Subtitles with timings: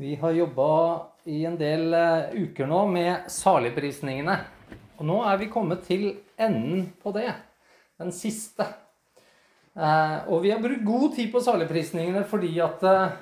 [0.00, 4.38] Vi har jobba i en del eh, uker nå med saligprisningene.
[4.96, 6.06] Og nå er vi kommet til
[6.40, 7.28] enden på det.
[8.00, 8.64] Den siste.
[9.76, 13.18] Eh, og vi har brukt god tid på saligprisningene fordi at eh,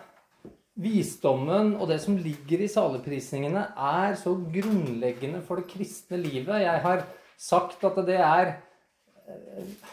[0.80, 6.62] visdommen og det som ligger i saligprisningene, er så grunnleggende for det kristne livet.
[6.62, 7.02] Jeg har
[7.34, 8.52] sagt at det er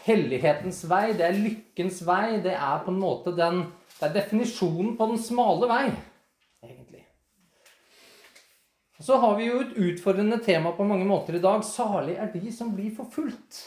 [0.06, 2.38] hellighetens vei, det er lykkens vei.
[2.46, 3.64] Det er på en måte den,
[3.98, 5.88] det er definisjonen på den smale vei.
[9.00, 11.62] Så har vi jo et utfordrende tema på mange måter i dag.
[11.64, 13.60] Salig er de som blir forfulgt.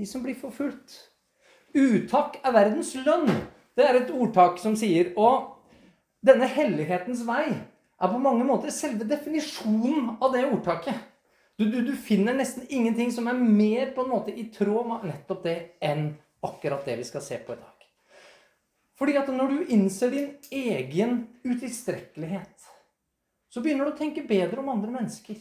[0.00, 0.94] De som blir forfulgt.
[1.76, 3.28] Utakk er verdens lønn.
[3.76, 5.52] Det er et ordtak som sier Og
[6.24, 10.96] denne hellighetens vei er på mange måter selve definisjonen av det ordtaket.
[11.60, 15.04] Du, du, du, finner nesten ingenting som er mer på en måte i tråd med
[15.10, 17.84] nettopp det enn akkurat det vi skal se på i dag.
[18.96, 22.59] Fordi at når du innser din egen utilstrekkelighet,
[23.50, 25.38] så begynner du å tenke bedre om andre mennesker.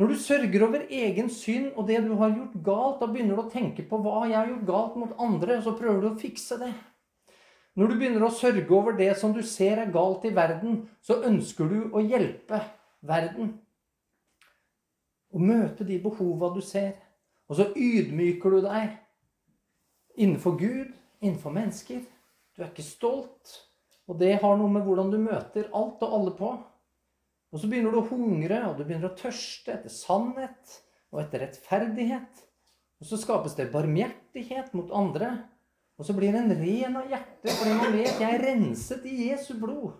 [0.00, 3.44] Når du sørger over egen synd og det du har gjort galt, da begynner du
[3.44, 6.18] å tenke på hva jeg har gjort galt mot andre, og så prøver du å
[6.18, 6.72] fikse det.
[7.78, 11.22] Når du begynner å sørge over det som du ser er galt i verden, så
[11.28, 12.58] ønsker du å hjelpe
[13.00, 13.54] verden.
[15.32, 16.96] Og møte de behova du ser.
[17.48, 18.98] Og så ydmyker du deg
[20.20, 20.90] innenfor Gud,
[21.22, 22.02] innenfor mennesker.
[22.52, 23.54] Du er ikke stolt.
[24.10, 26.52] Og det har noe med hvordan du møter alt og alle på.
[27.52, 30.78] Og så begynner du å hungre, og du begynner å tørste etter sannhet
[31.12, 32.46] og etter rettferdighet.
[33.02, 35.34] Og så skapes det barmhjertighet mot andre.
[36.00, 39.52] Og så blir en ren av hjertet fordi man vet jeg er renset i Jesu
[39.60, 39.98] blod.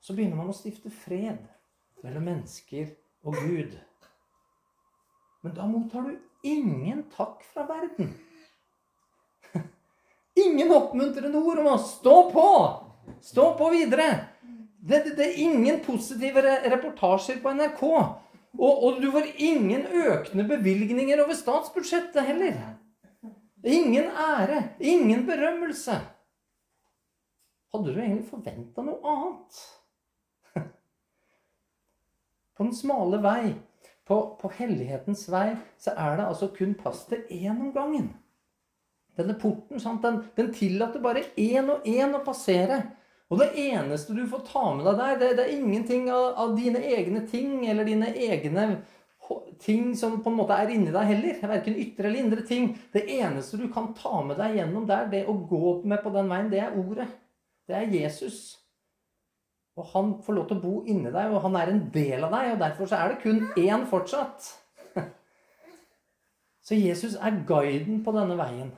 [0.00, 1.44] Så begynner man å stifte fred
[2.00, 2.94] mellom mennesker
[3.28, 3.76] og Gud.
[5.44, 6.16] Men da mottar du
[6.48, 8.14] ingen takk fra verden.
[10.40, 12.48] Ingen oppmuntrende ord om å stå på!
[13.20, 14.29] Stå på videre!
[14.80, 16.42] Det, det, det er ingen positive
[16.72, 17.82] reportasjer på NRK.
[18.58, 22.56] Og, og, du får ingen økende bevilgninger over statsbudsjettet heller.
[23.64, 25.98] Ingen ære, ingen berømmelse.
[27.70, 29.60] Hadde du egentlig forventa noe annet?
[32.56, 33.52] På den smale vei,
[34.08, 38.08] på, på hellighetens vei, så er det altså kun plass til én om gangen.
[39.20, 40.02] Denne porten sant?
[40.02, 42.80] Den, den tillater bare én og én å passere.
[43.30, 46.56] Og det eneste du får ta med deg der, det, det er ingenting av, av,
[46.58, 48.64] dine egne ting eller dine egne
[49.62, 51.36] ting som på en måte er inni deg heller.
[51.52, 52.72] Verken ytre eller indre ting.
[52.90, 56.32] Det eneste du kan ta med deg gjennom der, det å gå med på den
[56.32, 57.06] veien, det er ordet.
[57.70, 58.40] Det er Jesus.
[59.78, 62.34] Og han får lov til å bo inni deg, og han er en del av
[62.34, 62.56] deg.
[62.56, 64.50] Og derfor så er det kun én fortsatt.
[66.66, 68.74] Så Jesus er guiden på denne veien.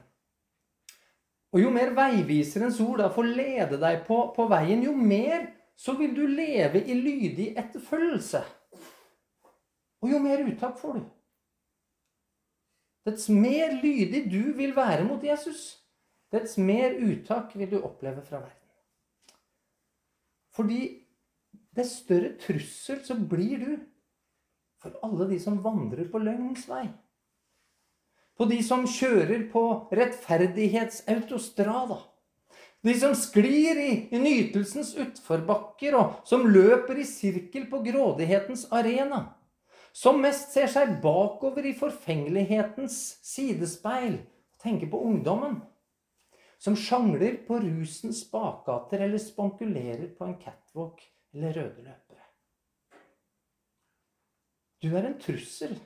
[1.53, 5.95] Og jo mer veiviserens ord da får lede deg på, på veien, jo mer så
[5.99, 8.41] vil du leve i lydig etterfølgelse.
[10.03, 11.05] Og jo mer uttak får du.
[13.07, 15.83] Dets mer lydig du vil være mot Jesus,
[16.33, 18.59] dets mer uttak vil du oppleve fra verden.
[20.55, 20.81] Fordi
[21.75, 23.73] dess større trussel så blir du
[24.83, 26.87] for alle de som vandrer på løgnens vei
[28.39, 29.63] på de som kjører på
[29.93, 31.99] rettferdighetsautostrada.
[32.83, 39.37] De som sklir i, nytelsens utforbakker, og som løper i sirkel på grådighetens arena.
[39.95, 44.17] Som mest ser seg bakover i forfengelighetens sidespeil
[44.63, 45.61] tenker på ungdommen.
[46.63, 51.03] Som sjangler på rusens bakgater eller spankulerer på en catwalk
[51.35, 52.27] eller røde løpere.
[54.83, 55.77] Du er en trussel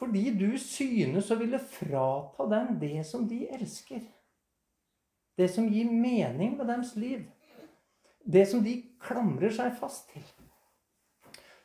[0.00, 4.00] fordi du synes å ville frata dem det som de elsker.
[5.36, 7.26] Det som gir mening med deres liv.
[8.24, 10.24] Det som de klamrer seg fast til.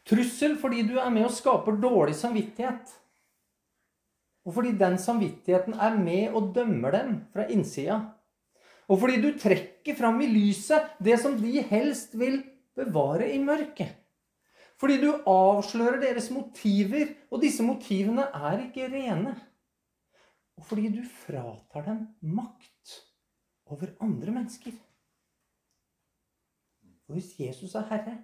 [0.06, 2.92] Trussel fordi du er med og skaper dårlig samvittighet.
[4.46, 8.02] Og fordi den samvittigheten er med og dømmer dem fra innsida.
[8.86, 12.44] Og fordi du trekker fram i lyset det som de helst vil
[12.78, 13.96] bevare i mørket.
[14.80, 19.36] Fordi du avslører deres motiver, og disse motivene er ikke rene.
[20.56, 22.02] Og fordi du fratar dem
[22.36, 22.98] makt
[23.72, 24.76] over andre mennesker.
[27.08, 28.18] Og hvis Jesus er herre,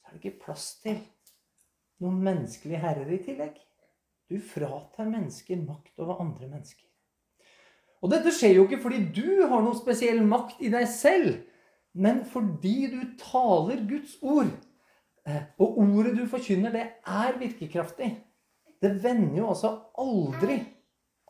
[0.00, 0.98] så er det ikke plass til
[2.02, 3.56] noen menneskelige herrer i tillegg.
[4.30, 6.86] Du fratar mennesker makt over andre mennesker.
[8.04, 11.38] Og dette skjer jo ikke fordi du har noen spesiell makt i deg selv,
[11.94, 14.52] men fordi du taler Guds ord
[15.58, 18.10] og ordet du forkynner, det er virkekraftig.
[18.82, 20.58] Det vender jo altså aldri,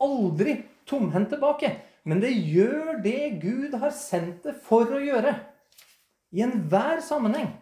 [0.03, 0.57] aldri
[0.87, 1.71] tomhendt tilbake.
[2.05, 5.33] Men det gjør det Gud har sendt det for å gjøre.
[6.35, 7.53] I enhver sammenheng.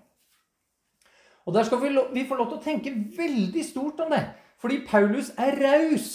[1.45, 4.23] Og der skal vi, vi få lov til å tenke veldig stort om det.
[4.63, 6.09] Fordi Paulus er raus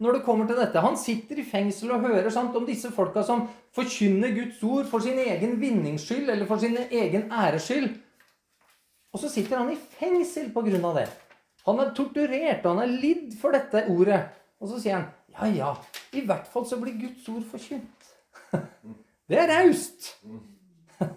[0.00, 0.80] når det kommer til dette.
[0.80, 3.46] Han sitter i fengsel og hører sant, om disse folka som
[3.76, 7.92] forkynner Guds ord for sin egen vinnings skyld eller for sin egen æres skyld.
[9.10, 11.08] Og så sitter han i fengsel av det.
[11.66, 14.20] Han er torturert, og han er lidd for dette ordet.
[14.60, 15.74] Og så sier han ja, ja,
[16.16, 18.08] i hvert fall så blir Guds ord forkynt.
[19.30, 20.14] Det er raust!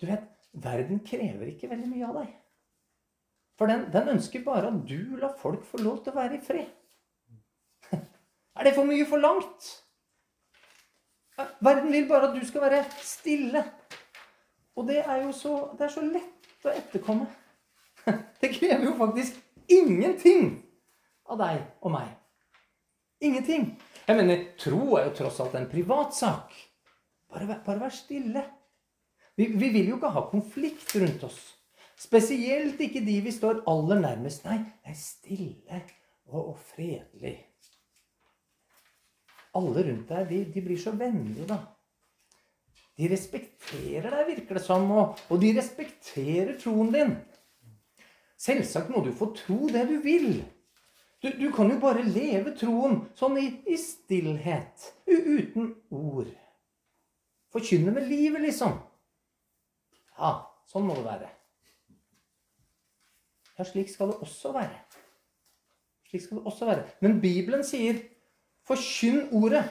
[0.00, 2.28] Du vet, verden krever ikke veldig mye av deg.
[3.60, 6.40] For den, den, ønsker bare at du lar folk få lov til å være i
[6.40, 6.70] fred.
[8.56, 9.68] Er det for mye forlangt?
[11.60, 13.60] Verden vil bare at du skal være stille.
[14.80, 17.28] Og det er jo så, det er så lett å etterkomme.
[18.40, 19.36] Det krever jo faktisk
[19.68, 20.54] ingenting
[21.28, 22.14] av deg og meg.
[23.20, 23.74] Ingenting.
[24.06, 26.54] Jeg mener, tro er jo tross alt en privatsak.
[27.30, 28.46] Bare, bare vær stille.
[29.36, 31.38] Vi, vi, vil jo ikke ha konflikt rundt oss.
[32.00, 34.48] Spesielt ikke de vi står aller nærmest.
[34.48, 35.82] Nei, det er stille
[36.30, 37.36] og, og fredelig.
[39.60, 41.60] Alle rundt deg, de, de, blir så vennlige, da.
[43.00, 47.14] De respekterer deg, virker det som, og, og de respekterer troen din.
[48.40, 50.42] Selvsagt må du få tro det du vil.
[51.20, 56.28] Du, du kan jo bare leve troen sånn i, i stillhet, uten ord.
[57.52, 58.76] Forkynne med livet, liksom.
[60.16, 60.32] Ja,
[60.68, 61.30] sånn må det være.
[63.56, 64.76] Ja, slik skal det også være.
[66.08, 66.84] Slik skal det også være.
[67.04, 68.00] Men Bibelen sier
[68.68, 69.64] 'forkynn ordet'.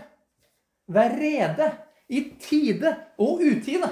[0.89, 1.69] Vær rede
[2.09, 2.91] i tide
[3.21, 3.89] og utide.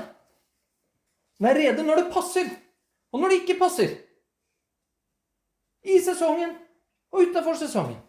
[1.39, 2.49] Vær rede når det passer,
[3.13, 3.93] og når det ikke passer.
[5.85, 6.55] I sesongen
[7.13, 7.99] og utafor sesongen.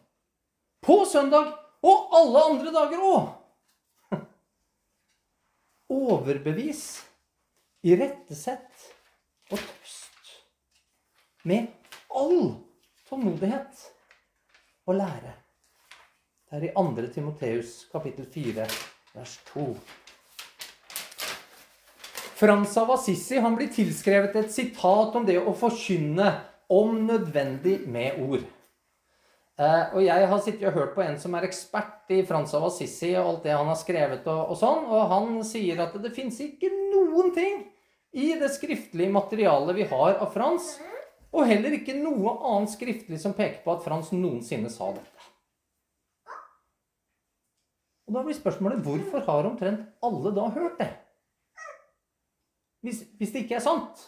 [0.80, 1.52] På søndag
[1.84, 3.28] og alle andre dager òg.
[5.88, 6.82] Overbevis,
[7.84, 8.88] irettesett
[9.52, 10.32] og trøst.
[11.48, 11.68] Med
[12.12, 12.56] all
[13.08, 13.84] tålmodighet
[14.88, 15.34] og lære.
[16.48, 17.12] Det er i 2.
[17.12, 18.66] Timoteus kapittel 4,
[19.18, 19.66] vers 2.
[22.38, 26.30] Frans av Assisi han blir tilskrevet et sitat om det å forkynne
[26.70, 28.44] om nødvendig med ord.
[29.58, 32.68] Eh, og jeg har sittet og hørt på en som er ekspert i Frans av
[32.68, 36.14] Assisi og alt det han har skrevet, og, og sånn, og han sier at det
[36.14, 37.64] fins ikke noen ting
[38.14, 40.76] i det skriftlige materialet vi har av Frans,
[41.34, 45.17] og heller ikke noe annet skriftlig som peker på at Frans noensinne sa dette.
[48.08, 50.88] Og da blir spørsmålet hvorfor har omtrent alle da hørt det?
[52.80, 54.06] Hvis, hvis det ikke er sant?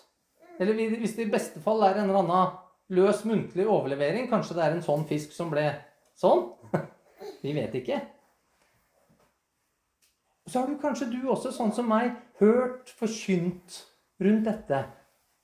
[0.60, 2.56] Eller hvis det i beste fall er en eller annen
[2.96, 4.28] løs muntlig overlevering.
[4.30, 5.66] Kanskje det er en sånn fisk som ble
[6.18, 6.48] sånn?
[7.44, 8.00] Vi vet ikke.
[10.50, 13.82] Så har du kanskje du også, sånn som meg, hørt forkynt
[14.20, 14.80] rundt dette.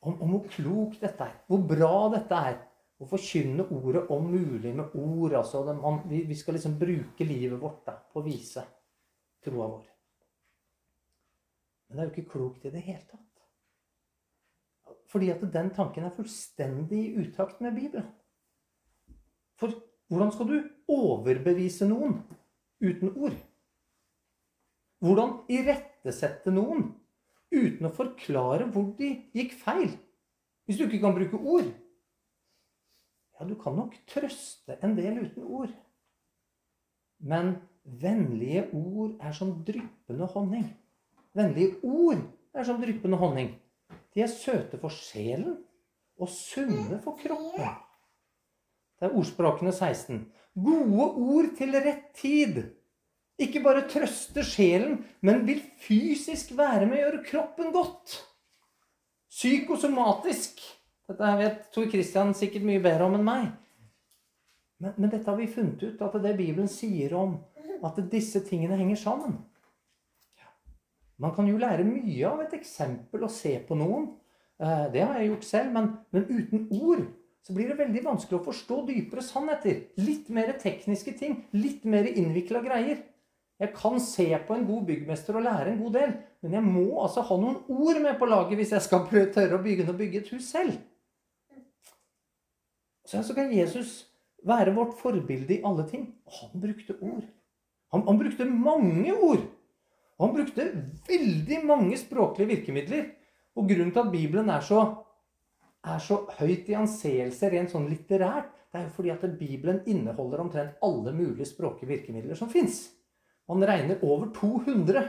[0.07, 1.37] Om, om hvor klokt dette er.
[1.51, 2.59] Hvor bra dette er.
[2.97, 5.35] Å forkynne ordet om mulig med ord.
[5.37, 8.65] altså man, vi, vi, skal liksom bruke livet vårt da, på å vise
[9.45, 9.85] troa vår.
[11.87, 13.23] Men det er jo ikke klokt i det hele tatt.
[15.13, 18.09] Fordi at den tanken er fullstendig i utakt med Bibelen.
[19.61, 19.77] For
[20.09, 20.57] hvordan skal du
[20.93, 22.19] overbevise noen
[22.83, 23.37] uten ord?
[25.05, 26.89] Hvordan irettesette noen
[27.53, 29.91] uten å forklare hvor de gikk feil?
[30.67, 31.69] Hvis du ikke kan bruke ord?
[33.37, 35.73] Ja, du kan nok trøste en del uten ord.
[37.19, 40.67] Men vennlige ord er som dryppende honning.
[41.37, 42.23] Vennlige ord
[42.57, 43.53] er som dryppende honning.
[44.15, 45.59] De er søte for sjelen
[46.17, 47.77] og sunne for kroppen.
[48.97, 50.23] Det er ordspråkene 16.
[50.57, 52.63] Gode ord til rett tid.
[53.37, 58.17] Ikke bare trøste sjelen, men vil fysisk være med å gjøre kroppen godt.
[59.29, 60.63] Psykosomatisk.
[61.07, 63.51] Dette vet Tor Christian sikkert mye bedre om enn meg.
[64.83, 67.39] Men, men, dette har vi funnet ut, at det Bibelen sier om
[67.87, 69.37] at disse tingene henger sammen.
[71.23, 74.11] Man kan jo lære mye av et eksempel og se på noen.
[74.61, 75.71] Eh, det har jeg gjort selv.
[75.73, 77.07] Men, men, uten ord
[77.47, 79.79] så blir det veldig vanskelig å forstå dypere sannheter.
[80.03, 81.39] Litt mer tekniske ting.
[81.57, 83.01] Litt mer innvikla greier.
[83.63, 86.11] Jeg kan se på en god byggmester og lære en god del,
[86.45, 89.63] men jeg må altså ha noen ord med på laget hvis jeg skal tørre å
[89.65, 90.75] begynne å bygge et hus selv.
[93.07, 94.05] Så, så kan Jesus
[94.47, 96.09] være vårt forbilde i alle ting.
[96.41, 97.25] Han brukte ord.
[97.95, 99.47] Han, han brukte mange ord.
[100.21, 100.67] Han brukte
[101.09, 103.11] veldig mange språklige virkemidler.
[103.57, 104.83] Og grunnen til at Bibelen er så,
[105.87, 110.43] er så høyt i anseelse rent sånn litterært, det er jo fordi at Bibelen inneholder
[110.43, 112.83] omtrent alle mulige språklige virkemidler som fins.
[113.49, 115.07] Man regner over 200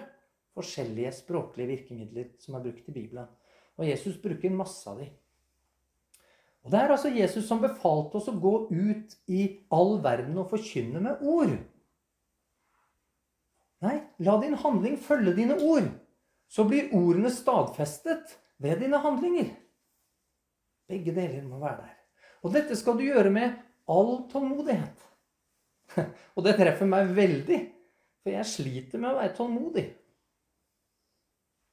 [0.55, 3.27] forskjellige språklige virkemidler som er brukt i Bibelen.
[3.75, 5.09] Og Jesus bruker masse av dem.
[6.67, 10.49] Og Det er altså Jesus som befalte oss å gå ut i all verden og
[10.51, 11.53] forkynne med ord.
[13.87, 15.87] Nei, la din handling følge dine ord.
[16.51, 19.53] Så blir ordene stadfestet ved dine handlinger.
[20.91, 21.95] Begge deler må være der.
[22.43, 23.55] Og dette skal du gjøre med
[23.87, 25.07] all tålmodighet.
[26.35, 27.61] Og det treffer meg veldig,
[28.19, 29.87] for jeg sliter med å være tålmodig.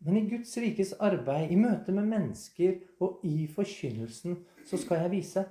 [0.05, 4.37] Men i Guds rikes arbeid, i møte med mennesker og i forkynnelsen,
[4.69, 5.45] så skal jeg vise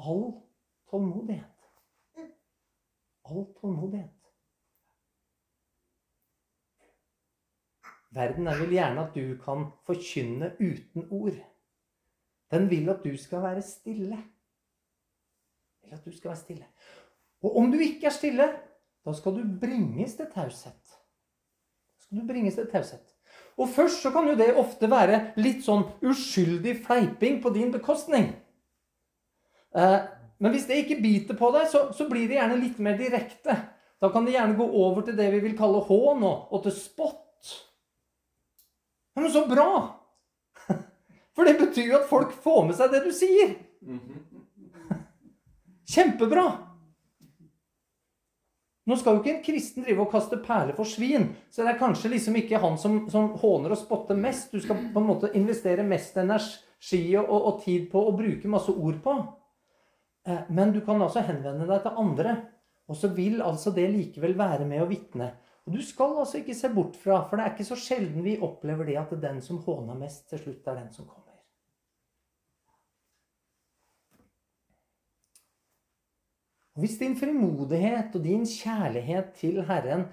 [0.00, 0.30] all
[0.88, 1.66] tålmodighet.
[3.28, 4.14] All tålmodighet.
[8.16, 11.36] Verden vil gjerne at du kan forkynne uten ord.
[12.48, 14.22] Den vil at du skal være stille.
[15.82, 16.66] Vil at du skal være stille.
[17.44, 18.48] Og om du ikke er stille,
[19.04, 20.96] da skal du bringes til taushet.
[21.92, 23.17] Da skal du bringes til taushet.
[23.58, 28.30] Og først så kan jo det ofte være litt sånn uskyldig fleiping på din bekostning.
[29.74, 29.98] Eh,
[30.38, 33.56] men hvis det ikke biter på deg, så, så, blir det gjerne litt mer direkte.
[33.98, 36.76] Da kan det gjerne gå over til det vi vil kalle hån og, og til
[36.76, 37.54] spott.
[39.16, 39.70] Ja, men så bra!
[41.34, 43.56] For det betyr jo at folk får med seg det du sier.
[45.90, 46.46] Kjempebra!
[48.88, 51.80] Nå skal jo ikke en kristen drive og kaste perler for svin, så det er
[51.80, 54.54] kanskje liksom ikke han som, som håner og spotter mest.
[54.54, 58.48] Du skal på en måte investere mest energi og, og, og tid på å bruke
[58.48, 59.18] masse ord på.
[60.24, 62.34] Eh, men du kan altså henvende deg til andre,
[62.88, 65.34] og så vil altså det likevel være med å vitne.
[65.68, 68.38] Og du skal altså ikke se bort fra, for det er ikke så sjelden vi
[68.40, 71.28] opplever det at det er den som håner mest, til slutt er den som kommer.
[76.67, 80.06] Og Hvis din frimodighet og din kjærlighet til Herren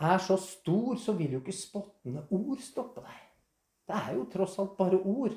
[0.00, 3.18] er så stor, så vil jo ikke spottende ord stoppe deg.
[3.86, 5.36] Det er jo tross alt bare ord.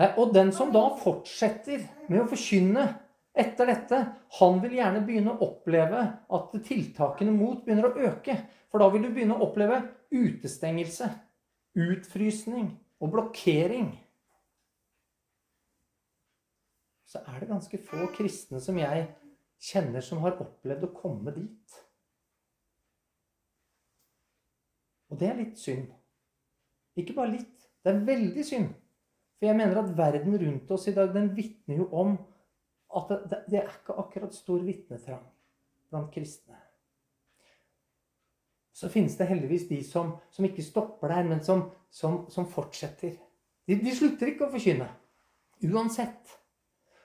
[0.00, 2.86] Eh, og den som da fortsetter med å forkynne
[3.34, 3.98] etter dette,
[4.38, 6.04] han vil gjerne begynne å oppleve
[6.38, 8.38] at tiltakene mot begynner å øke.
[8.70, 9.82] For da vil du begynne å oppleve
[10.14, 11.10] utestengelse,
[11.74, 12.70] utfrysning
[13.02, 13.90] og blokkering.
[17.10, 19.04] Så er det ganske få kristne som jeg
[19.62, 21.76] kjenner som har opplevd å komme dit.
[25.12, 25.92] Og det er litt synd.
[26.98, 27.68] Ikke bare litt.
[27.84, 28.72] Det er veldig synd.
[29.38, 32.16] For jeg mener at verden rundt oss i dag, den vitner jo om
[32.94, 35.24] at det, det er ikke akkurat stor vitnetrang
[35.90, 36.58] blant kristne.
[38.74, 43.14] Så finnes det heldigvis de som, som ikke stopper der, men som, som, som fortsetter.
[43.68, 44.88] De, de slutter ikke å forkynne.
[45.70, 46.34] Uansett.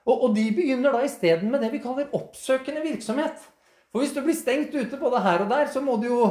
[0.09, 3.41] Og, og de begynner da isteden med det vi kaller oppsøkende virksomhet.
[3.89, 6.27] For hvis du blir stengt ute både her og der, så må du jo,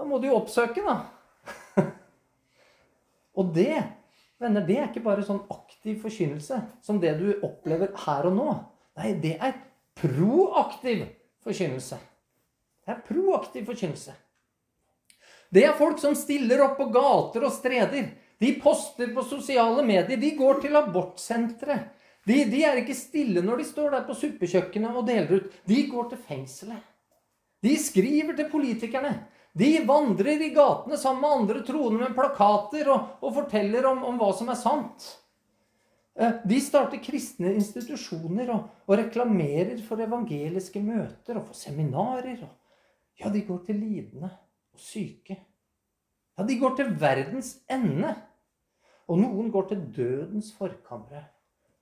[0.00, 0.96] må du jo oppsøke, da.
[3.38, 3.82] og det,
[4.40, 8.48] venner, det er ikke bare sånn aktiv forkynnelse som det du opplever her og nå.
[9.00, 9.56] Nei, det er
[10.00, 11.04] proaktiv
[11.44, 12.00] forkynnelse.
[12.84, 14.16] Det er proaktiv forkynnelse.
[15.50, 18.12] Det er folk som stiller opp på gater og streder.
[18.40, 20.20] De poster på sosiale medier.
[20.20, 21.80] De går til abortsentre.
[22.30, 25.54] De, de, er ikke stille når de står der på suppekjøkkenet og deler ut.
[25.66, 26.82] De går til fengselet.
[27.60, 29.14] De skriver til politikerne.
[29.56, 34.20] De vandrer i gatene sammen med andre troende med plakater og, og forteller om, om,
[34.20, 35.08] hva som er sant.
[36.14, 42.46] Eh, de starter kristne institusjoner og, og, reklamerer for evangeliske møter og for seminarer.
[43.18, 45.40] ja, de går til lidende og syke.
[46.38, 48.14] Ja, de går til verdens ende.
[49.10, 51.26] Og noen går til dødens forkamre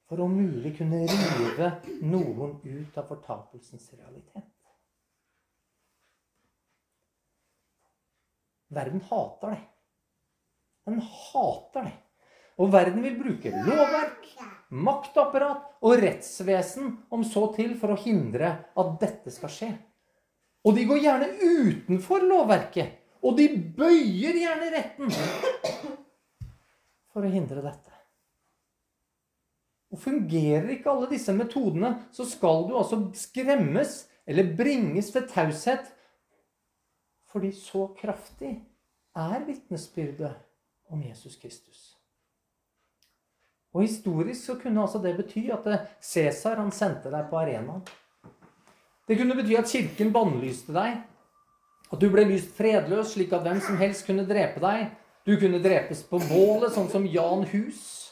[0.09, 4.47] for om mulig kunne rive noen ut av fortapelsens realitet.
[8.69, 9.61] Verden hater det.
[10.89, 11.97] Den hater det.
[12.59, 14.25] Og verden vil bruke lovverk,
[14.75, 19.71] maktapparat og rettsvesen om så til for å hindre at dette skal skje.
[20.67, 22.97] Og de går gjerne utenfor lovverket.
[23.23, 23.47] Og de
[23.79, 25.13] bøyer gjerne retten
[27.13, 27.98] for å hindre dette.
[29.89, 35.87] Og fungerer ikke alle disse metodene, så skal du altså skremmes eller bringes til taushet.
[37.29, 38.59] Fordi så kraftig
[39.17, 40.35] er vitnesbyrdet
[40.93, 41.95] om Jesus Kristus.
[43.73, 45.67] Og historisk så kunne altså det bety at
[46.01, 47.85] Cæsar sendte deg på arenaen.
[49.09, 51.03] Det kunne bety at kirken bannlyste deg.
[51.93, 54.91] At du ble lyst fredløs, slik at hvem som helst kunne drepe deg.
[55.25, 58.08] Du kunne drepes på bålet, sånn som Jan Hus.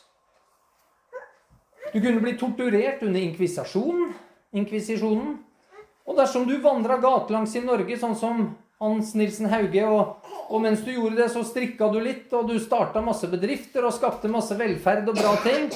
[1.97, 4.11] Du kunne bli torturert under inkvisasjonen.
[4.53, 5.39] inkvisisjonen.
[6.05, 8.43] Og dersom du vandra gatelangs i Norge, sånn som
[8.85, 9.87] Hans Nilsen Hauge.
[9.89, 13.89] Og, og, mens du gjorde det, så strikka du litt, og du starta masse bedrifter
[13.89, 15.71] og skapte masse velferd og bra ting.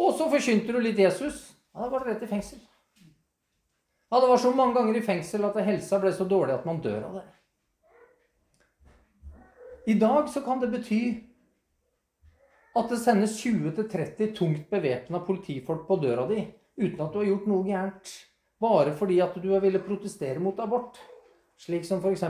[0.00, 1.44] Og så forkynte du litt Jesus.
[1.74, 2.64] Ja, da var det rett i fengsel.
[4.08, 6.80] Ja, det var så mange ganger i fengsel at helsa ble så dårlig at man
[6.80, 7.28] dør av det.
[9.92, 11.04] I dag så kan det bety
[12.74, 16.42] at det sendes 20-30 tungt bevæpna politifolk på døra di
[16.76, 18.14] uten at du har gjort noe gærent.
[18.60, 20.98] Bare fordi at du ville protestere mot abort.
[21.60, 22.24] Slik som f.eks.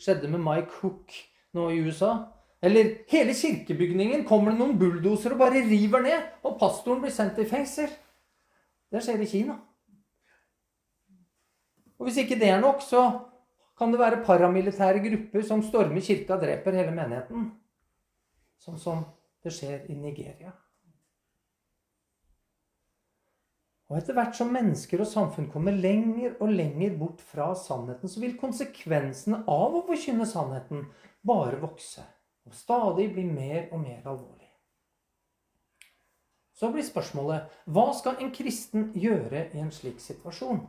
[0.00, 1.12] skjedde med Mike Hook
[1.52, 2.14] nå i USA.
[2.62, 7.40] Eller hele kirkebygningen kommer det noen bulldosere og bare river ned, og pastoren blir sendt
[7.42, 7.90] i fengsel.
[8.92, 9.56] Det skjer i Kina.
[11.98, 13.02] Og hvis ikke det er nok, så
[13.78, 17.50] kan det være paramilitære grupper som stormer kirka og dreper hele menigheten.
[18.62, 19.02] Sånn som
[19.42, 20.52] det skjer i Nigeria.
[23.92, 28.22] Og etter hvert som mennesker og samfunn kommer lenger og lenger bort fra sannheten, så
[28.22, 30.86] vil konsekvensene av å forkynne sannheten
[31.28, 32.04] bare vokse
[32.48, 34.48] og stadig bli mer og mer alvorlig.
[36.56, 40.64] Så blir spørsmålet hva skal en kristen gjøre i en slik situasjon?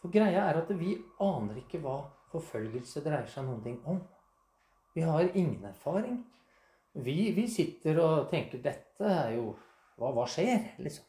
[0.00, 1.98] For greia er at vi aner ikke hva
[2.30, 4.00] forfølgelse dreier seg noen ting om.
[4.94, 6.22] Vi har ingen erfaring.
[6.92, 9.52] Vi, vi sitter og tenker dette er jo
[10.00, 10.72] Hva, hva skjer?
[10.82, 11.04] liksom?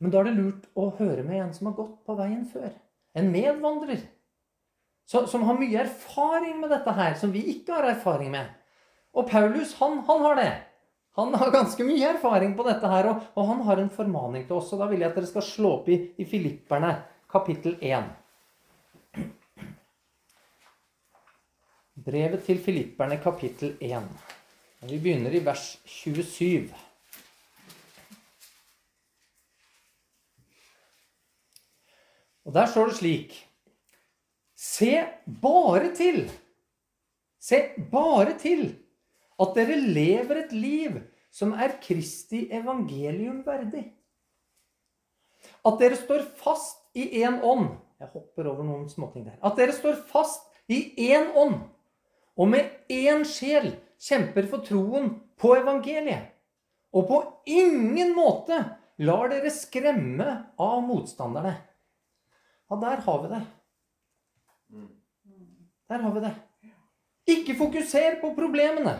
[0.00, 2.68] Men da er det lurt å høre med en som har gått på veien før.
[3.16, 4.02] En medvandrer.
[5.06, 8.50] som har mye erfaring med dette her, som vi ikke har erfaring med.
[9.16, 10.50] Og Paulus, han, han har det.
[11.16, 14.58] Han har ganske mye erfaring på dette her, og, og, han har en formaning til
[14.58, 14.72] oss.
[14.74, 16.92] Og da vil jeg at dere skal slå opp i, i Filipperne,
[17.32, 18.10] kapittel 1.
[22.06, 24.04] Brevet til Filipperne, kapittel 1.
[24.86, 26.68] Vi begynner i vers 27.
[32.46, 33.34] Og der står det slik
[34.54, 34.92] Se
[35.42, 36.22] bare til
[37.42, 38.68] Se bare til
[39.42, 41.02] at dere lever et liv
[41.34, 43.88] som er Kristi evangelium verdig.
[45.66, 47.72] At dere står fast i én ånd.
[47.98, 49.40] Jeg hopper over noen småting der.
[49.42, 51.64] At dere står fast i én ånd
[52.36, 53.72] og med én sjel
[54.02, 56.32] kjemper for troen på evangeliet.
[56.96, 57.20] Og på
[57.52, 58.58] ingen måte
[59.04, 60.28] lar dere skremme
[60.60, 61.54] av motstanderne.
[62.70, 63.42] Ja, der har vi det.
[65.88, 66.34] Der har vi det.
[67.26, 68.96] Ikke fokuser på problemene.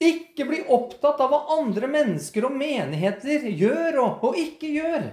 [0.00, 5.10] Ikke bli opptatt av hva andre mennesker og menigheter gjør og, og ikke gjør.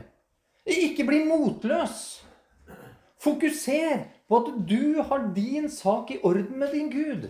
[0.67, 1.97] Ikke bli motløs.
[3.19, 7.29] Fokuser på at du har din sak i orden med din Gud.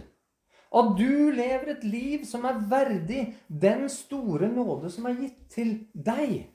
[0.73, 5.73] At du lever et liv som er verdig den store nåde som er gitt til
[5.93, 6.49] deg.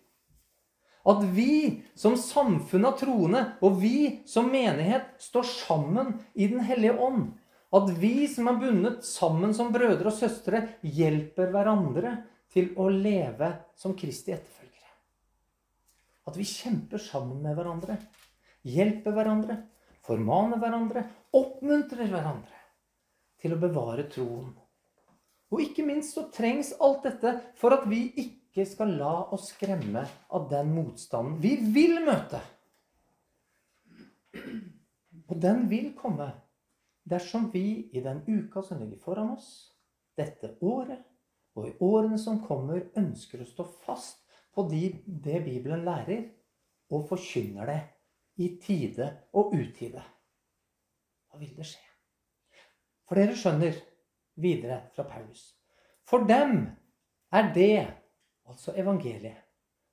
[1.08, 6.94] At vi som samfunn av troende og vi som menighet står sammen i Den hellige
[6.94, 7.32] ånd.
[7.72, 12.18] At vi som er bundet sammen som brødre og søstre, hjelper hverandre
[12.52, 13.48] til å leve
[13.80, 14.90] som Kristi etterfølgere.
[16.28, 17.96] At vi kjemper sammen med hverandre,
[18.68, 19.56] hjelper hverandre,
[20.06, 21.04] formaner hverandre,
[21.36, 22.60] oppmuntrer hverandre
[23.42, 24.52] til å bevare troen.
[25.52, 30.04] Og ikke minst så trengs alt dette for at vi ikke skal la oss skremme
[30.32, 32.40] av den motstanden vi vil møte.
[35.28, 36.30] Og den vil komme
[37.08, 39.48] dersom vi i den uka som ligger foran oss,
[40.16, 41.02] dette året
[41.56, 46.24] og i årene som kommer, ønsker å stå fast på de, det Bibelen lærer,
[46.92, 47.80] og forkynner det
[48.40, 50.02] i tide og utide.
[51.28, 51.82] Hva vil det skje?
[53.08, 53.76] For dere skjønner
[54.40, 55.52] videre fra Paulus.
[56.08, 56.64] For dem
[57.32, 57.82] er det
[58.48, 59.38] altså evangeliet.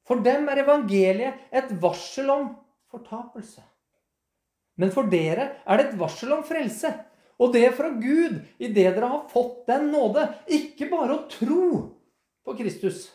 [0.07, 2.49] For dem er evangeliet et varsel om
[2.89, 3.61] fortapelse.
[4.79, 6.91] Men for dere er det et varsel om frelse.
[7.39, 10.25] Og det fra Gud, idet dere har fått den nåde.
[10.51, 11.67] Ikke bare å tro
[12.43, 13.05] på Kristus,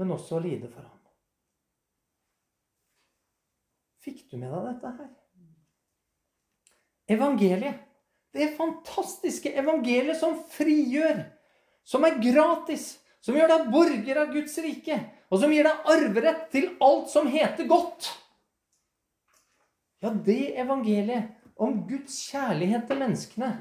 [0.00, 0.93] men også å lide for ham.
[4.04, 5.10] Fikk du med deg dette her?
[7.14, 7.80] Evangeliet.
[8.34, 11.20] Det fantastiske evangeliet som frigjør,
[11.86, 14.96] som er gratis, som gjør deg borger av Guds rike,
[15.30, 18.08] og som gir deg arverett til alt som heter godt.
[20.02, 23.52] Ja, det evangeliet om Guds kjærlighet til menneskene,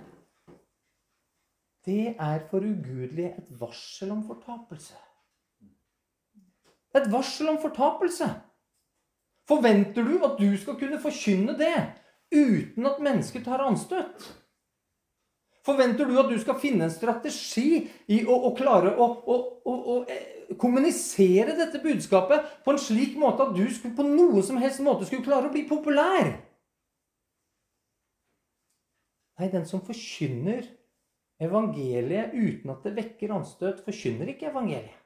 [1.86, 4.96] det er for ugudelige et varsel om fortapelse.
[6.96, 8.30] Et varsel om fortapelse.
[9.50, 11.76] Forventer du at du skal kunne forkynne det
[12.34, 14.30] uten at mennesker tar anstøt?
[15.64, 19.98] Forventer du at du skal finne en strategi i å, å klare å, å, å,
[20.12, 24.84] eh, kommunisere dette budskapet på en slik måte at du skulle, på noen som helst
[24.84, 26.34] måte skulle klare å bli populær?
[29.40, 30.68] Nei, den som forkynner
[31.44, 35.00] evangeliet uten at det vekker anstøt, forkynner ikke evangeliet.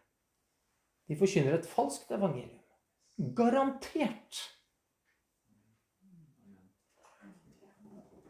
[1.08, 2.57] De forkynner et falskt evangelium.
[3.18, 4.40] Garantert.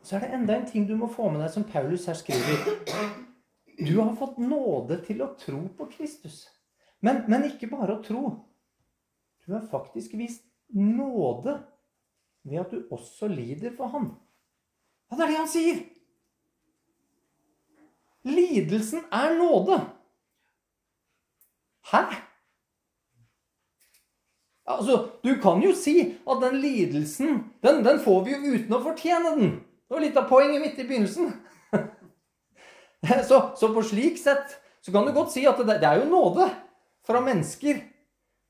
[0.04, 2.69] Så er det enda en ting du må få med deg, som Paulus her skriver.
[3.78, 6.45] Du har fått nåde til å tro på Kristus.
[7.04, 8.21] Men, men ikke bare å tro.
[9.43, 11.58] Du har faktisk vist nåde
[12.47, 14.10] ved at du også lider for ham.
[15.12, 15.84] Ja, det er det han sier!
[18.28, 19.78] Lidelsen er nåde.
[21.91, 22.02] Hæ?
[24.67, 28.84] Altså, Du kan jo si at den lidelsen, den, den får vi jo uten å
[28.84, 29.53] fortjene den.
[29.88, 31.32] Det var litt av poenget mitt i begynnelsen.
[33.30, 36.10] Så, så, på slik sett så kan du godt si at det, det er jo
[36.10, 36.47] nåde
[37.06, 37.77] fra mennesker.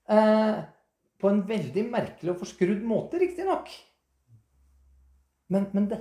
[0.08, 0.60] Eh,
[1.20, 3.70] på en veldig merkelig og forskrudd måte, riktignok.
[5.54, 6.00] Men, men det,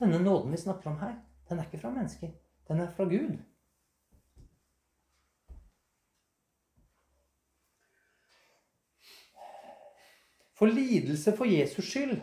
[0.00, 1.14] denne nåden vi snakker om her,
[1.48, 2.32] den er ikke fra mennesker.
[2.68, 3.36] Den er fra Gud.
[10.54, 12.20] For lidelse for Jesus skyld,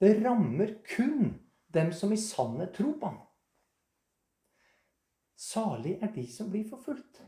[0.00, 1.34] det rammer kun
[1.72, 3.22] dem som i sannhet tror på ham.
[5.36, 7.20] Salig er de som blir forfulgt.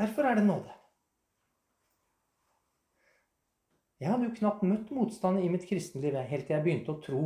[0.00, 0.72] Derfor er det nåde.
[4.00, 7.20] Jeg hadde jo knapt møtt motstand i mitt kristenliv helt til jeg begynte å tro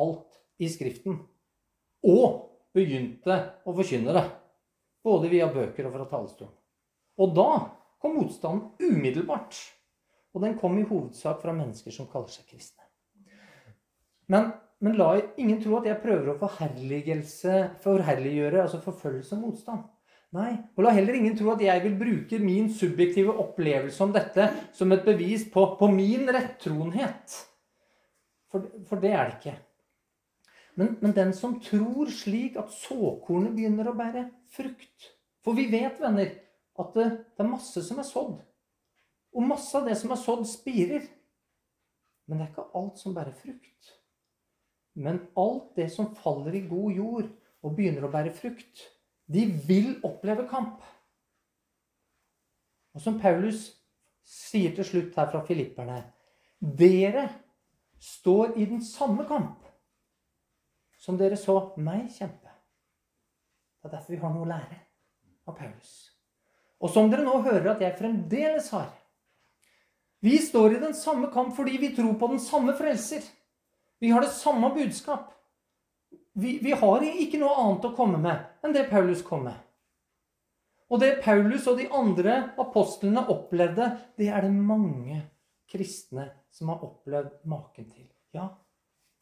[0.00, 1.18] alt i Skriften.
[2.06, 3.36] Og begynte
[3.66, 4.22] å forkynne det.
[5.04, 6.54] Både via bøker og fra talerstolen.
[7.20, 7.50] Og da
[8.06, 9.56] kom motstanden umiddelbart.
[10.34, 12.82] Og den kom i hovedsak fra mennesker som kaller seg kristne.
[14.30, 14.42] Men,
[14.82, 19.82] men la ingen tro at jeg prøver å forherliggjøre altså forfølgelse og motstand.
[20.36, 24.50] Nei, og la heller ingen tro at jeg vil bruke min subjektive opplevelse om dette
[24.76, 27.36] som et bevis på, på min rettroenhet.
[28.52, 29.56] For, for, det er det ikke.
[30.76, 35.12] Men, men den som tror slik at såkornet begynner å bære frukt
[35.46, 36.28] For vi vet, venner,
[36.82, 38.40] at det, det er masse som er sådd.
[39.36, 41.06] Og masse av det som er sådd, spirer.
[42.26, 43.92] Men det er ikke alt som bærer frukt.
[44.96, 48.86] Men alt det som faller i god jord og begynner å bære frukt,
[49.26, 50.80] de vil oppleve kamp.
[52.96, 53.68] Og som Paulus
[54.26, 56.00] sier til slutt her fra filipperne
[56.56, 57.28] Dere
[58.00, 59.66] står i den samme kamp
[60.98, 62.50] som dere så meg kjempe.
[63.76, 64.78] Det er derfor vi har noe å lære
[65.46, 66.15] av Paulus.
[66.82, 68.90] Og som dere nå hører at jeg fremdeles har.
[70.24, 73.24] Vi står i den samme kamp fordi vi tror på den samme frelser.
[74.00, 75.32] Vi har det samme budskap.
[76.32, 79.56] Vi, vi, har ikke noe annet å komme med enn det Paulus kom med.
[80.92, 83.88] Og det Paulus og de andre apostlene opplevde,
[84.20, 85.22] det er det mange
[85.70, 88.06] kristne som har opplevd maken til.
[88.36, 88.50] Ja,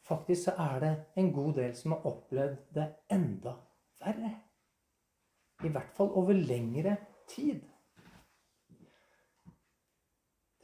[0.04, 3.54] faktisk så er det en god del som har opplevd det enda
[4.02, 4.34] verre.
[5.64, 7.13] I hvert fall over lengre tid.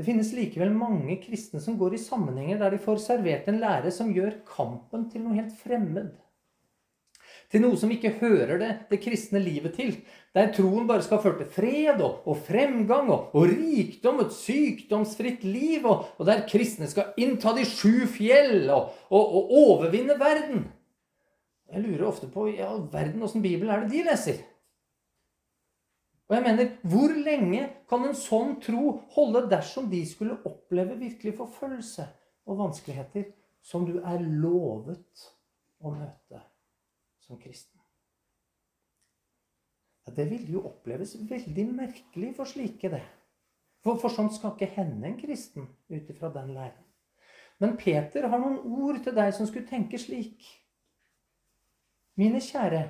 [0.01, 3.91] Det finnes likevel mange kristne som går i sammenhenger der de får servert en lære
[3.93, 6.15] som gjør kampen til noe helt fremmed.
[7.51, 9.97] Til noe som ikke hører det, det kristne livet til.
[10.37, 15.43] Der troen bare skal føre til fred og, og fremgang og, og, rikdom, et sykdomsfritt
[15.45, 15.85] liv.
[15.85, 20.69] Og, og, der kristne skal innta de sju fjell og, overvinne verden.
[21.71, 24.41] Jeg lurer ofte på i verden åssen bibel er det de leser?
[26.31, 31.35] Og jeg mener, Hvor lenge kan en sånn tro holde dersom de skulle oppleve virkelig
[31.41, 32.07] forfølgelse
[32.47, 33.33] og vanskeligheter
[33.67, 35.25] som du er lovet
[35.83, 36.43] å møte
[37.27, 37.81] som kristen?
[40.07, 43.03] Ja, Det ville jo oppleves veldig merkelig for slike, det.
[43.83, 46.87] For, for sånn skal ikke hende en kristen ut ifra den læren.
[47.59, 50.47] Men Peter har noen ord til deg som skulle tenke slik.
[52.21, 52.85] Mine kjære,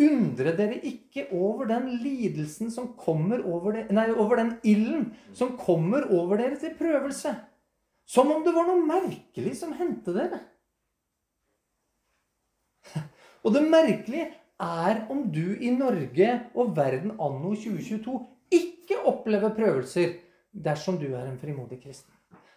[0.00, 5.56] Undre dere ikke over den lidelsen som kommer over, det, nei, over den ilden som
[5.60, 7.34] kommer over dere til prøvelse.
[8.08, 10.40] Som om det var noe merkelig som hendte dere.
[13.44, 18.16] Og det merkelige er om du i Norge og verden anno 2022
[18.56, 20.16] ikke opplever prøvelser
[20.50, 22.12] dersom du er en frimodig kristen.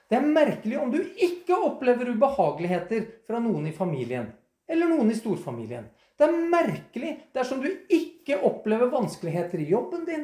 [0.10, 4.32] Det er merkelig om du ikke opplever ubehageligheter fra noen i familien
[4.70, 5.86] eller noen i storfamilien.
[6.24, 10.22] Det er merkelig dersom du ikke opplever vanskeligheter i jobben din.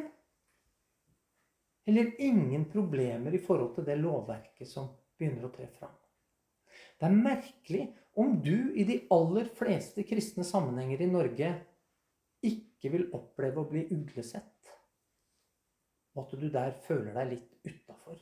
[1.84, 4.88] Eller ingen problemer i forhold til det lovverket som
[5.20, 5.92] begynner å tre fram.
[6.96, 7.84] Det er merkelig
[8.16, 11.52] om du i de aller fleste kristne sammenhenger i Norge
[12.48, 14.72] ikke vil oppleve å bli uglesett.
[16.16, 18.16] Og at du der føler deg litt utafor.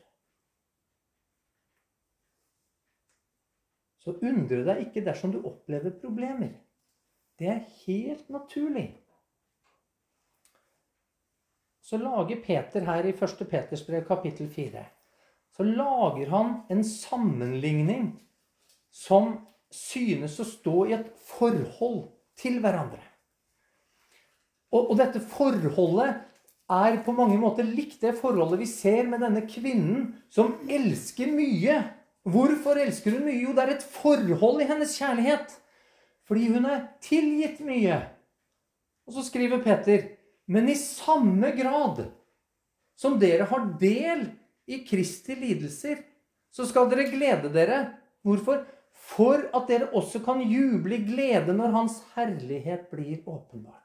[4.03, 6.57] Så undre deg ikke dersom du opplever problemer.
[7.39, 8.91] Det er helt naturlig.
[11.83, 13.45] Så lager Peter her i 1.
[13.49, 14.85] Peters brev kapittel 4
[15.59, 18.13] så lager han en sammenligning
[18.95, 19.33] som
[19.75, 22.05] synes å stå i et forhold
[22.39, 23.03] til hverandre.
[24.71, 26.21] Og, og, dette forholdet
[26.71, 31.81] er på mange måter likt det forholdet vi ser med denne kvinnen som elsker mye.
[32.29, 33.41] Hvorfor elsker hun mye?
[33.43, 35.59] Jo, det er et forhold i hennes kjærlighet.
[36.29, 37.99] Fordi hun er tilgitt mye.
[39.09, 40.05] Og så skriver Peter
[40.47, 42.07] Men i samme grad
[42.99, 44.27] som dere har del
[44.69, 46.01] i Kristi lidelser,
[46.51, 47.79] så skal dere glede dere.
[48.27, 48.65] Hvorfor?
[48.99, 53.85] For at dere også kan juble i glede når Hans herlighet blir åpenbart.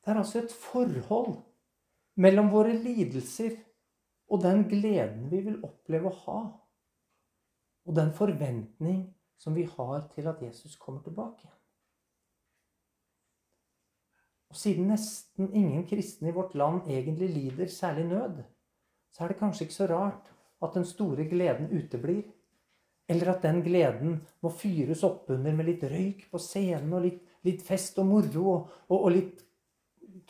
[0.00, 1.36] Det er altså et forhold
[2.20, 3.54] mellom våre lidelser
[4.30, 6.40] og den gleden vi vil oppleve å ha.
[7.86, 9.04] Og den forventning
[9.40, 11.48] som vi har til at Jesus kommer tilbake.
[14.50, 18.42] Og siden nesten ingen kristne i vårt land egentlig lider særlig nød,
[19.10, 20.30] så er det kanskje ikke så rart
[20.62, 22.22] at den store gleden uteblir.
[23.08, 27.62] Eller at den gleden må fyres oppunder med litt røyk på scenen og litt, litt
[27.66, 29.40] fest og moro og, og, og litt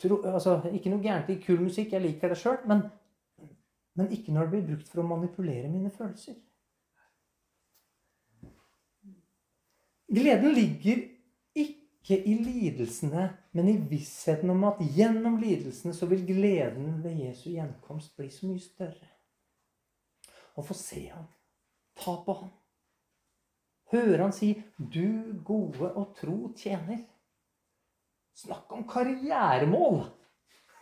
[0.01, 2.85] tro, altså, Ikke noe gærent i kul musikk, jeg liker det sjøl, men,
[3.99, 6.39] men ikke når det blir brukt for å manipulere mine følelser.
[10.11, 10.97] Gleden ligger
[11.55, 17.49] ikke i lidelsene, men i vissheten om at gjennom lidelsene så vil gleden ved Jesu
[17.53, 19.07] gjenkomst bli så mye større.
[20.59, 21.29] Å få se ham,
[21.95, 22.51] ta på ham,
[23.93, 27.07] høre han si 'Du gode og tro tjener'.
[28.35, 30.03] Snakk om karrieremål!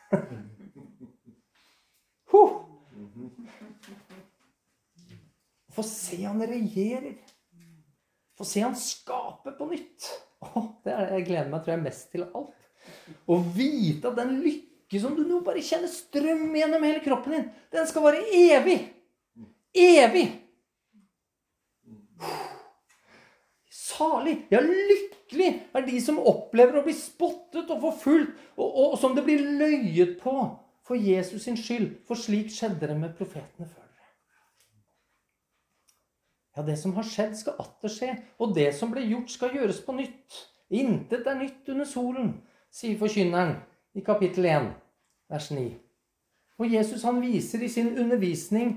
[2.31, 2.53] huh.
[5.69, 7.13] Få se han regjerer.
[8.39, 10.05] Få se han skape på nytt.
[10.39, 12.53] Oh, det er det jeg gleder meg tror jeg, mest til alt.
[13.27, 17.49] Å vite at den lykke som du nå bare kjenner strøm gjennom hele kroppen din,
[17.75, 18.77] den skal være evig.
[19.75, 20.23] Evig!
[23.75, 28.97] Salig, ja, lykkelig er de som opplever å bli spottet og forfulgt, og, og, og
[29.03, 30.37] som det blir løyet på
[30.87, 31.97] for Jesus sin skyld.
[32.07, 33.88] For slik skjedde det med profetene før.
[36.59, 39.77] Ja, det som har skjedd, skal atter skje, og det som ble gjort, skal gjøres
[39.85, 40.39] på nytt.
[40.75, 42.33] Intet er nytt under solen,
[42.67, 43.53] sier forkynneren
[43.95, 44.67] i kapittel 1,
[45.31, 45.63] vers 9.
[46.59, 48.75] Og Jesus han viser i sin undervisning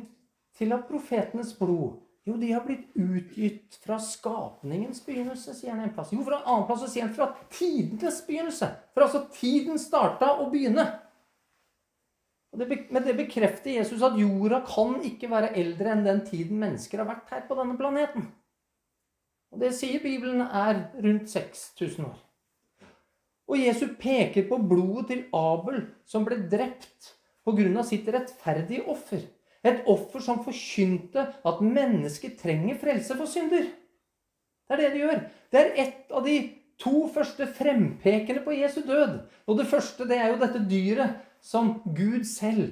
[0.54, 5.94] til at profetenes blod jo, de har blitt utgitt fra skapningens begynnelse, sier han en
[5.96, 6.12] plass.
[6.14, 8.68] Jo, fra en annen plass sier han fra tidenes begynnelse.
[8.94, 10.84] For altså tiden starta å begynne.
[12.52, 17.00] Og det, det bekrefter Jesus at jorda kan ikke være eldre enn den tiden mennesker
[17.00, 18.28] har vært her på denne planeten.
[19.52, 22.20] Og det sier Bibelen er rundt 6000 år.
[23.52, 27.12] Og Jesus peker på blodet til Abel, som ble drept
[27.44, 27.82] pga.
[27.84, 29.24] sitt rettferdige offer.
[29.64, 33.68] Et offer som forkynte at mennesket trenger frelse for synder.
[34.68, 35.20] Det er det de gjør.
[35.52, 36.36] Det er et av de
[36.80, 39.20] to første frempekene på Jesu død.
[39.46, 42.70] Og det første det er jo dette dyret som Gud selv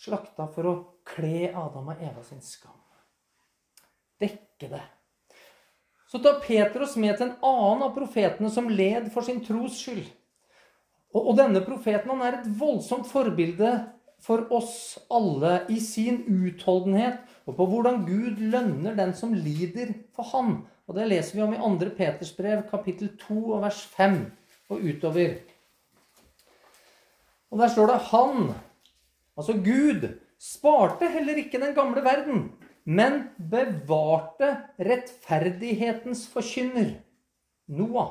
[0.00, 0.74] slakta for å
[1.06, 2.78] kle Adam og Eva sin skam.
[4.20, 4.82] Dekke det.
[6.10, 9.78] Så tar Peter oss med til en annen av profetene som led for sin tros
[9.78, 10.08] skyld.
[11.14, 13.70] Og, og denne profeten han er et voldsomt forbilde
[14.20, 20.28] for oss alle i sin utholdenhet og på hvordan Gud lønner den som lider for
[20.34, 20.60] Han.
[20.90, 21.94] Og Det leser vi om i 2.
[21.96, 24.18] Peters brev, kapittel 2, vers 5
[24.70, 25.38] og utover.
[27.50, 28.54] Og Der står det 'Han',
[29.36, 32.52] altså Gud, sparte heller ikke den gamle verden,
[32.84, 36.94] men bevarte rettferdighetens forkynner,
[37.66, 38.10] Noah.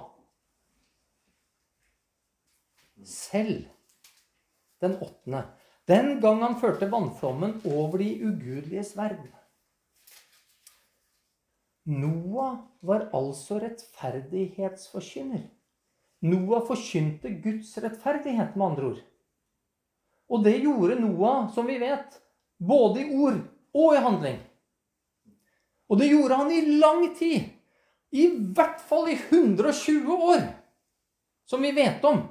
[3.03, 3.65] Selv
[4.81, 5.43] den åttende
[5.89, 9.31] den gang han førte vannflommen over de ugudeliges verden.
[11.89, 15.47] Noah var altså rettferdighetsforkynner.
[16.21, 19.01] Noah forkynte Guds rettferdighet, med andre ord.
[20.29, 22.19] Og det gjorde Noah, som vi vet,
[22.57, 23.39] både i ord
[23.73, 24.39] og i handling.
[25.89, 27.49] Og det gjorde han i lang tid.
[28.11, 30.41] I hvert fall i 120 år,
[31.49, 32.23] som vi vet om.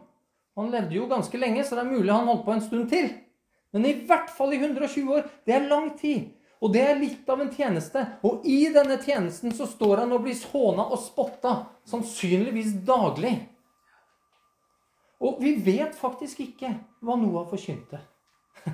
[0.58, 3.12] Han levde jo ganske lenge, så det er mulig han holdt på en stund til.
[3.74, 5.28] Men i hvert fall i 120 år.
[5.46, 6.32] Det er lang tid.
[6.58, 8.02] Og det er litt av en tjeneste.
[8.26, 11.54] Og i denne tjenesten så står han og blir håna og spotta,
[11.86, 13.36] sannsynligvis daglig.
[15.20, 16.70] Og vi vet faktisk ikke
[17.02, 18.00] hva Noah forkynte.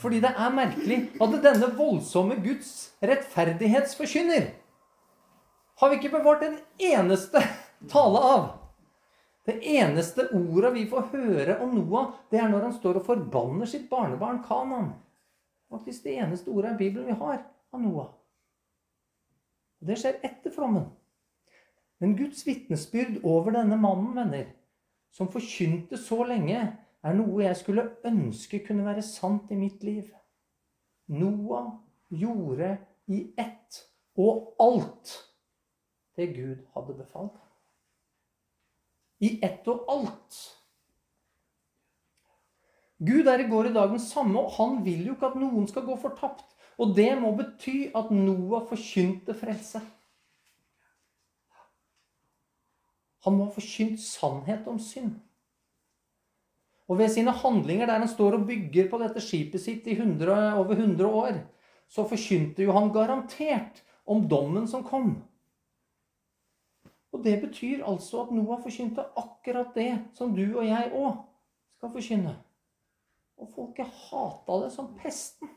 [0.00, 4.50] Fordi det er merkelig at denne voldsomme Guds rettferdighetsforkynner
[5.74, 7.40] har vi ikke bevart en eneste
[7.92, 8.44] tale av.
[9.44, 13.68] Det eneste ordet vi får høre om Noah, det er når han står og forbanner
[13.68, 14.94] sitt barnebarn Kanan.
[15.70, 18.12] Faktisk det eneste ordet i Bibelen vi har av Noah.
[19.82, 20.86] Og Det skjer etter flommen.
[22.00, 24.48] Men Guds vitnesbyrd over denne mannen, venner,
[25.14, 26.60] som forkynte så lenge,
[27.04, 30.08] er noe jeg skulle ønske kunne være sant i mitt liv.
[31.12, 31.68] Noah
[32.10, 32.76] gjorde
[33.12, 33.82] i ett
[34.18, 35.12] og alt
[36.16, 37.40] det Gud hadde befalt.
[39.20, 40.38] I ett og alt.
[43.04, 45.66] Gud er i går i dag den samme, og han vil jo ikke at noen
[45.68, 46.46] skal gå fortapt.
[46.78, 49.82] Og det må bety at Noah forkynte frelse.
[53.24, 55.16] Han må ha forkynt sannhet om synd.
[56.88, 60.58] Og ved sine handlinger der han står og bygger på dette skipet sitt i 100,
[60.60, 61.38] over 100 år,
[61.88, 65.14] så forkynte jo han garantert om dommen som kom.
[67.14, 71.20] Og det betyr altså at Noah forkynte akkurat det som du og jeg òg
[71.78, 72.34] skal forkynne.
[73.38, 75.48] Og folket hata det som pesten.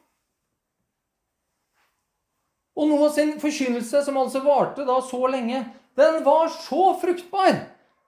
[2.78, 5.64] Og Noah sin forkynnelse, som altså varte da så lenge,
[5.98, 7.56] den var så fruktbar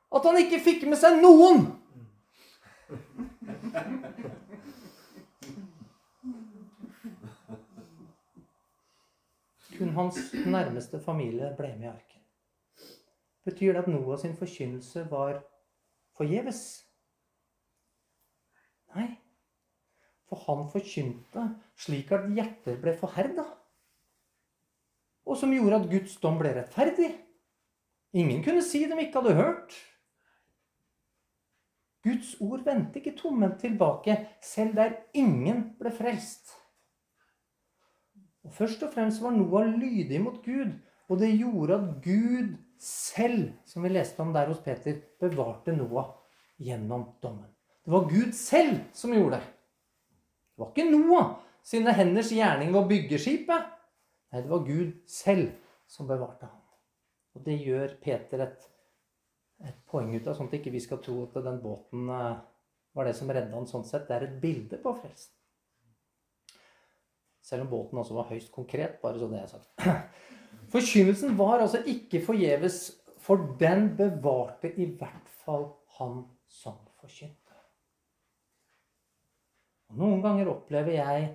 [0.10, 1.68] at han ikke fikk med seg noen.
[9.80, 12.22] Kun hans nærmeste familie ble med i arken.
[13.48, 15.40] Betyr det at Noah sin forkynnelse var
[16.20, 16.62] forgjeves?
[18.94, 19.08] Nei.
[20.30, 21.46] For han forkynte
[21.80, 23.48] slik at hjerter ble forherda.
[25.26, 27.10] Og som gjorde at Guds dom ble rettferdig.
[28.14, 29.76] Ingen kunne si de ikke hadde hørt.
[32.04, 36.56] Guds ord vendte ikke tomhendt tilbake, selv der ingen ble frelst.
[38.48, 40.72] Og Først og fremst var Noah lydig mot Gud,
[41.10, 46.14] og det gjorde at Gud selv, som vi leste om der hos Peter, bevarte Noah
[46.58, 47.50] gjennom dommen.
[47.86, 49.52] Det var Gud selv som gjorde det.
[50.56, 51.30] Det var ikke Noah
[51.64, 53.70] sine henders gjerning ved å bygge skipet.
[54.32, 55.52] Nei, det var Gud selv
[55.90, 56.59] som bevarte ham.
[57.38, 58.70] Og det gjør Peter et,
[59.70, 62.40] et poeng ut av, sånn at ikke vi skal tro at den båten eh,
[62.98, 64.08] var det som redda han sånn sett.
[64.10, 65.36] Det er et bilde på frelsen.
[67.50, 69.70] Selv om båten også var høyst konkret, bare så det er sagt.
[70.74, 72.82] Forkynnelsen var altså ikke forgjeves,
[73.20, 77.36] for den bevarte i hvert fall han som forkynte.
[79.90, 81.30] Og Noen ganger opplever jeg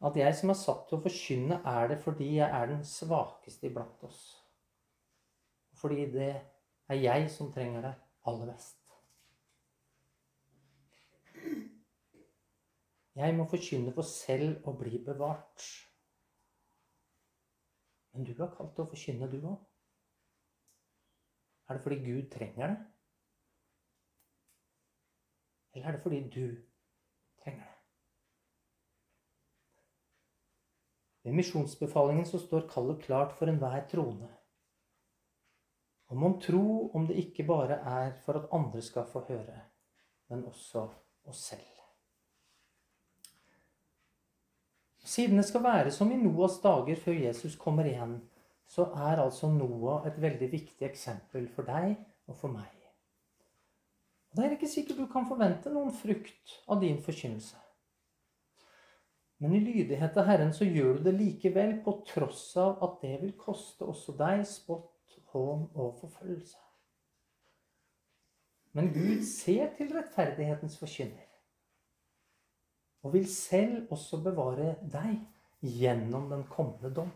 [0.00, 3.68] at jeg som er satt til å forkynne, er det fordi jeg er den svakeste
[3.68, 4.39] iblant oss.
[5.80, 6.32] Fordi det
[6.88, 7.94] er jeg som trenger det
[8.28, 8.76] aller mest.
[13.16, 15.64] Jeg må forkynne for selv å bli bevart.
[18.12, 19.58] Men du er kalt til å forkynne, du òg.
[21.68, 22.78] Er det fordi Gud trenger det?
[25.74, 26.46] Eller er det fordi du
[27.44, 27.76] trenger det?
[31.22, 34.30] Ved misjonsbefalingen så står kallet klart for enhver trone.
[36.10, 39.60] Om mon tro om det ikke bare er for at andre skal få høre,
[40.28, 40.88] men også
[41.30, 41.68] oss selv.
[45.04, 48.18] Siden det skal være som i Noas dager før Jesus kommer igjen,
[48.66, 51.96] så er altså Noah et veldig viktig eksempel for deg
[52.26, 52.68] og for meg.
[54.30, 57.56] Og Det er ikke sikkert du kan forvente noen frukt av din forkynnelse.
[59.40, 63.16] Men i lydighet til Herren så gjør du det likevel, på tross av at det
[63.22, 64.89] vil koste også deg spott
[65.32, 66.58] hån og forfølgelse.
[68.72, 71.26] Men Gud ser til rettferdighetens forkynner
[73.00, 75.16] og vil selv også bevare deg
[75.64, 77.10] gjennom den kommende dom.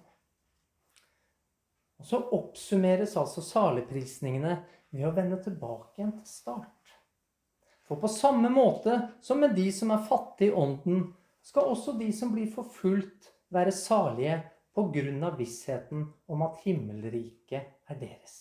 [2.00, 4.56] Og Så oppsummeres altså saligprisningene
[4.90, 6.94] ved å vende tilbake igjen til start.
[7.84, 11.06] For på samme måte som med de som er fattige i ånden,
[11.44, 14.38] skal også de som blir forfulgt, være salige
[14.76, 18.36] av vissheten om at himmelriket er deres.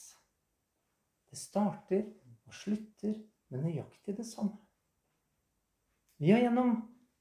[1.29, 2.03] Det starter
[2.47, 3.15] og slutter
[3.53, 4.57] med nøyaktig det samme.
[6.17, 6.75] Vi har gjennom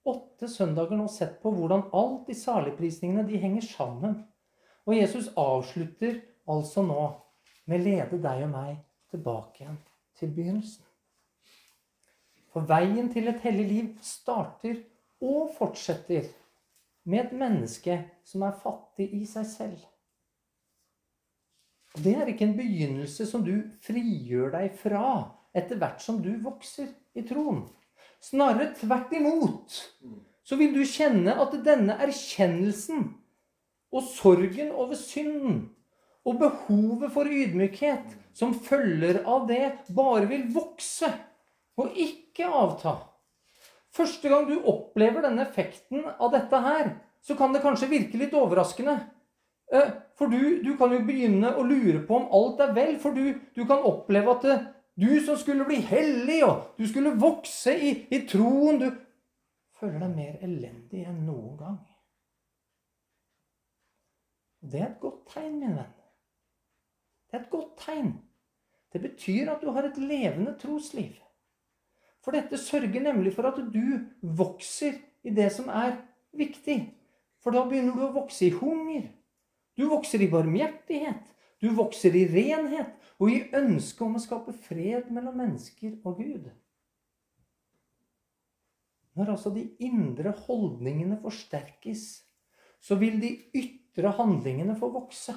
[0.09, 4.19] åtte søndager nå sett på hvordan alt i saligprisningene de henger sammen.
[4.87, 7.03] Og Jesus avslutter altså nå
[7.71, 8.79] med lede deg og meg
[9.13, 9.79] tilbake igjen
[10.19, 10.85] til begynnelsen.
[12.53, 14.83] For veien til et hellig liv starter
[15.25, 16.29] og fortsetter
[17.05, 17.99] med et menneske
[18.29, 19.79] som er fattig i seg selv.
[21.93, 25.07] Det er ikke en begynnelse som du frigjør deg fra
[25.53, 26.89] etter hvert som du vokser
[27.19, 27.67] i troen.
[28.23, 29.77] Snarere tvert imot
[30.43, 33.11] så vil du kjenne at denne erkjennelsen
[33.93, 35.69] og sorgen over synden
[36.25, 41.09] Og behovet for ydmykhet som følger av det, bare vil vokse
[41.83, 42.93] og ikke avta.
[43.93, 48.33] Første gang du opplever denne effekten av dette her, så kan det kanskje virke litt
[48.37, 48.97] overraskende.
[49.73, 52.97] Eh, for du, du kan jo begynne å lure på om alt er vel.
[53.03, 54.59] For du, du kan oppleve at det,
[55.01, 58.89] du som skulle bli hellig, og du skulle vokse i, i troen Du
[59.79, 61.81] føler deg mer elendig enn noen gang.
[64.63, 65.97] Det er et godt tegn, min venn.
[67.29, 68.13] Det er et godt tegn.
[68.93, 71.17] Det betyr at du har et levende trosliv.
[72.23, 75.97] For dette sørger nemlig for at du vokser i det som er
[76.39, 76.79] viktig.
[77.43, 79.09] For da begynner du å vokse i hunger.
[79.75, 81.25] Du vokser i barmhjertighet.
[81.63, 86.51] Du vokser i renhet og i ønsket om å skape fred mellom mennesker og Gud.
[89.19, 92.07] Når altså de indre holdningene forsterkes,
[92.83, 95.35] så vil de ytre handlingene få vokse.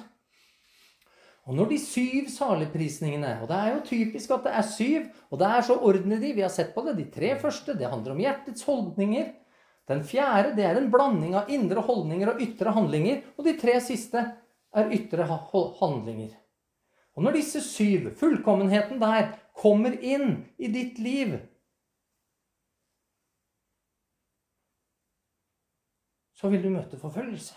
[1.46, 5.38] Og når de syv saligprisningene Og det er jo typisk at det er syv, og
[5.38, 6.32] det er så ordner de.
[6.34, 6.96] Vi har sett på det.
[6.98, 9.28] De tre første det handler om hjertets holdninger.
[9.86, 13.22] Den fjerde det er en blanding av indre holdninger og ytre handlinger.
[13.38, 14.24] Og de tre siste
[14.76, 15.28] er ytre
[15.78, 16.34] handlinger.
[17.16, 21.38] Og når disse syv, fullkommenheten der, kommer inn i ditt liv
[26.36, 27.54] Så vil du møte forfølgelse.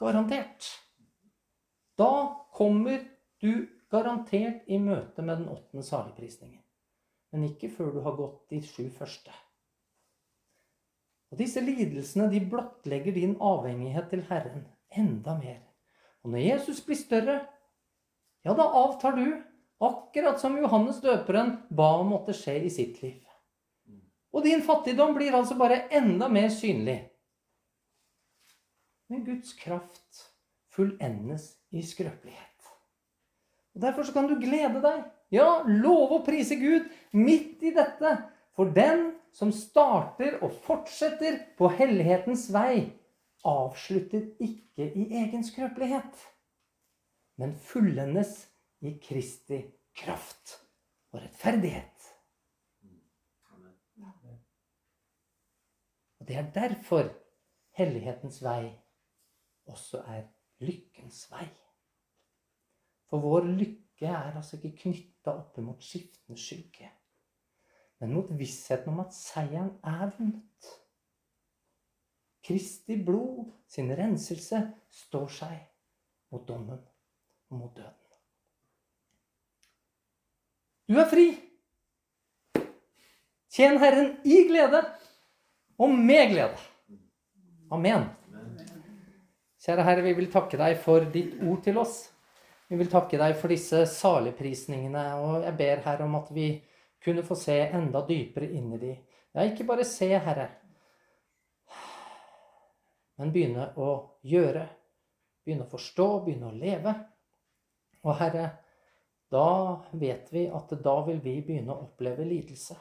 [0.00, 0.64] Garantert.
[2.00, 2.12] Da
[2.56, 3.02] kommer
[3.44, 6.62] du garantert i møte med den åttende saligprisningen.
[7.30, 9.34] Men ikke før du har gått de sju første.
[11.30, 14.64] Og Disse lidelsene de blottlegger din avhengighet til Herren
[14.96, 15.60] enda mer.
[16.24, 17.36] Og når Jesus blir større,
[18.44, 19.26] ja, da avtar du.
[19.80, 23.20] Akkurat som Johannes døperen ba om måtte skje i sitt liv.
[24.32, 26.98] Og din fattigdom blir altså bare enda mer synlig.
[29.08, 30.26] Men Guds kraft
[30.70, 32.46] fullendes i skrøpelighet.
[33.74, 35.04] Og Derfor så kan du glede deg.
[35.30, 38.16] Ja, love og prise Gud midt i dette.
[38.58, 42.90] For den som starter og fortsetter på hellighetens vei,
[43.46, 46.18] avslutter ikke i egen skrøpelighet,
[47.40, 48.34] men fullendes
[48.84, 49.62] i Kristi
[49.96, 50.58] kraft
[51.12, 52.10] og rettferdighet.
[56.20, 57.08] Og Det er derfor
[57.78, 58.74] hellighetens vei
[59.70, 60.26] også er
[60.64, 61.48] lykkens vei.
[63.10, 66.90] For vår lykke er altså ikke knytta opp mot skiftende skygge,
[68.00, 70.70] men mot vissheten om at seieren er vunnet.
[72.46, 75.58] Kristi blod, sin renselse, står seg
[76.32, 76.80] mot dommen
[77.50, 77.96] og mot døden.
[80.90, 81.26] Du er fri.
[83.50, 84.80] Tjen Herren i glede
[85.78, 86.56] og med glede.
[87.70, 88.08] Amen.
[89.70, 92.08] Kjære Herre, vi vil takke deg for ditt ord til oss.
[92.66, 96.46] Vi vil takke deg for disse saligprisningene, og jeg ber Herre om at vi
[97.04, 98.90] kunne få se enda dypere inn i de.
[99.30, 100.48] Ja, ikke bare se, Herre,
[103.22, 103.92] men begynne å
[104.26, 104.66] gjøre.
[105.46, 106.96] Begynne å forstå, begynne å leve.
[108.02, 108.48] Og Herre,
[109.30, 109.48] da
[110.02, 112.74] vet vi at da vil vi begynne å oppleve lidelse.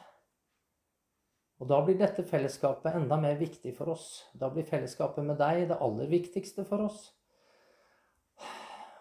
[1.60, 4.08] Og da blir dette fellesskapet enda mer viktig for oss.
[4.34, 7.02] Da blir fellesskapet med deg det aller viktigste for oss.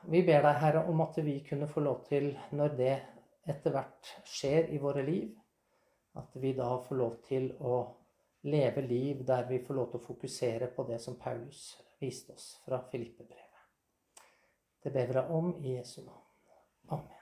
[0.09, 2.96] Vi ber deg, Herre, om at vi kunne få lov til, når det
[3.48, 5.30] etter hvert skjer i våre liv,
[6.18, 7.78] at vi da får lov til å
[8.48, 12.50] leve liv der vi får lov til å fokusere på det som Paulus viste oss
[12.64, 13.44] fra Filippe-brevet.
[14.82, 16.26] Det ber vi deg om i Jesu navn.
[16.94, 17.17] Amen.